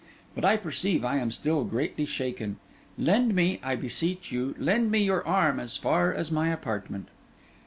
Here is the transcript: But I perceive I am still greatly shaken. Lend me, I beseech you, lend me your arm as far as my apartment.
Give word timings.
But 0.33 0.43
I 0.43 0.57
perceive 0.57 1.05
I 1.05 1.17
am 1.17 1.29
still 1.29 1.63
greatly 1.63 2.07
shaken. 2.07 2.57
Lend 2.97 3.35
me, 3.35 3.59
I 3.61 3.75
beseech 3.75 4.31
you, 4.31 4.55
lend 4.57 4.89
me 4.89 5.03
your 5.03 5.23
arm 5.27 5.59
as 5.59 5.77
far 5.77 6.11
as 6.11 6.31
my 6.31 6.49
apartment. 6.49 7.09